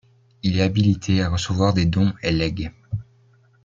[0.41, 2.71] Il est habilité à recevoir des dons et legs.